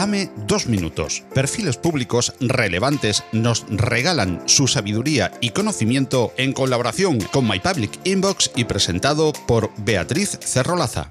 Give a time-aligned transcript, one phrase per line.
[0.00, 1.24] Dame dos minutos.
[1.34, 8.50] Perfiles públicos relevantes nos regalan su sabiduría y conocimiento en colaboración con My Public Inbox
[8.56, 11.10] y presentado por Beatriz Cerrolaza.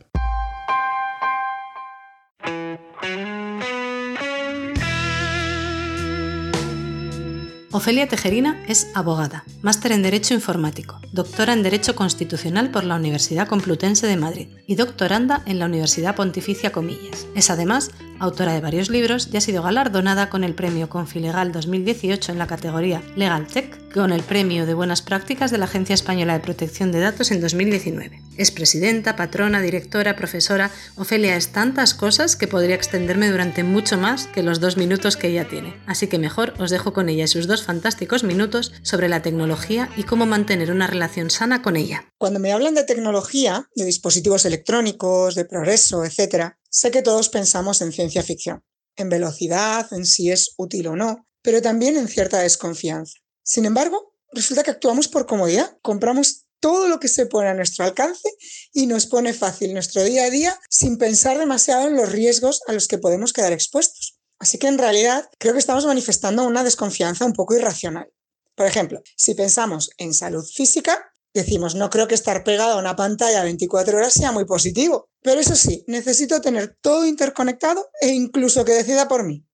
[7.72, 13.48] Ofelia Tejerina es abogada, máster en Derecho Informático, doctora en Derecho Constitucional por la Universidad
[13.48, 17.28] Complutense de Madrid y doctoranda en la Universidad Pontificia Comillas.
[17.36, 22.32] Es además autora de varios libros y ha sido galardonada con el premio Confilegal 2018
[22.32, 26.34] en la categoría Legal Tech, con el premio de Buenas Prácticas de la Agencia Española
[26.34, 28.22] de Protección de Datos en 2019.
[28.38, 30.72] Es presidenta, patrona, directora, profesora.
[30.96, 35.28] Ofelia es tantas cosas que podría extenderme durante mucho más que los dos minutos que
[35.28, 35.76] ella tiene.
[35.88, 39.90] Así que mejor os dejo con ella y sus dos fantásticos minutos sobre la tecnología
[39.98, 42.06] y cómo mantener una relación sana con ella.
[42.18, 47.82] Cuando me hablan de tecnología, de dispositivos electrónicos, de progreso, etc., sé que todos pensamos
[47.82, 48.64] en ciencia ficción,
[48.96, 53.20] en velocidad, en si es útil o no, pero también en cierta desconfianza.
[53.44, 57.86] Sin embargo, resulta que actuamos por comodidad, compramos todo lo que se pone a nuestro
[57.86, 58.30] alcance
[58.74, 62.74] y nos pone fácil nuestro día a día sin pensar demasiado en los riesgos a
[62.74, 64.20] los que podemos quedar expuestos.
[64.40, 68.12] Así que en realidad creo que estamos manifestando una desconfianza un poco irracional.
[68.56, 72.96] Por ejemplo, si pensamos en salud física, decimos, no creo que estar pegado a una
[72.96, 75.10] pantalla 24 horas sea muy positivo.
[75.22, 79.46] Pero eso sí, necesito tener todo interconectado e incluso que decida por mí.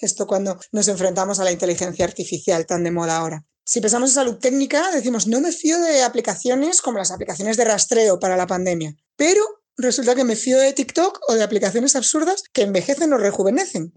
[0.00, 3.44] Esto cuando nos enfrentamos a la inteligencia artificial tan de moda ahora.
[3.64, 7.64] Si pensamos en salud técnica, decimos, no me fío de aplicaciones como las aplicaciones de
[7.64, 9.40] rastreo para la pandemia, pero
[9.76, 13.92] resulta que me fío de TikTok o de aplicaciones absurdas que envejecen o rejuvenecen.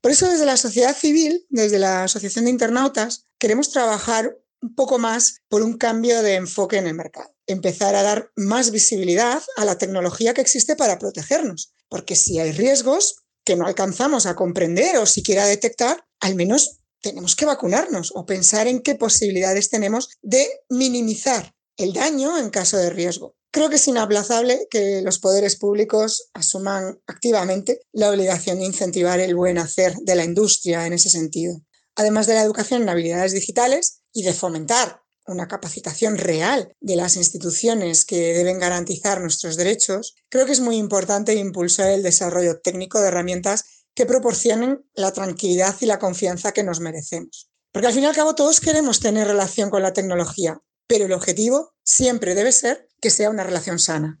[0.00, 4.98] Por eso desde la sociedad civil, desde la Asociación de Internautas, queremos trabajar un poco
[4.98, 7.34] más por un cambio de enfoque en el mercado.
[7.46, 11.74] Empezar a dar más visibilidad a la tecnología que existe para protegernos.
[11.88, 17.34] Porque si hay riesgos que no alcanzamos a comprender o siquiera detectar, al menos tenemos
[17.34, 22.90] que vacunarnos o pensar en qué posibilidades tenemos de minimizar el daño en caso de
[22.90, 23.34] riesgo.
[23.50, 29.34] Creo que es inaplazable que los poderes públicos asuman activamente la obligación de incentivar el
[29.34, 31.60] buen hacer de la industria en ese sentido.
[31.96, 37.16] Además de la educación en habilidades digitales y de fomentar una capacitación real de las
[37.16, 43.00] instituciones que deben garantizar nuestros derechos, creo que es muy importante impulsar el desarrollo técnico
[43.00, 43.64] de herramientas
[43.94, 47.50] que proporcionen la tranquilidad y la confianza que nos merecemos.
[47.72, 51.12] Porque al fin y al cabo todos queremos tener relación con la tecnología, pero el
[51.12, 54.20] objetivo siempre debe ser que sea una relación sana.